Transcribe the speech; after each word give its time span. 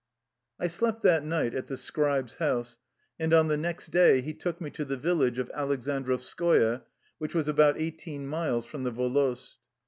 I 0.59 0.67
slept 0.67 1.03
tbat 1.03 1.21
night 1.21 1.53
at 1.53 1.67
the 1.67 1.77
scribe's 1.77 2.37
house, 2.37 2.79
and 3.19 3.31
on 3.35 3.49
the 3.49 3.55
next 3.55 3.91
day 3.91 4.19
he 4.21 4.33
took 4.33 4.59
me 4.59 4.71
to 4.71 4.83
the 4.83 4.97
village 4.97 5.37
of 5.37 5.51
Alek 5.55 5.83
sandrovskoye, 5.83 6.81
which 7.19 7.35
was 7.35 7.47
about 7.47 7.79
eighteen 7.79 8.25
miles 8.25 8.65
from 8.65 8.83
the 8.83 8.89
volost. 8.89 9.59